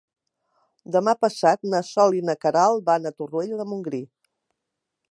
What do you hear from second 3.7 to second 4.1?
Montgrí.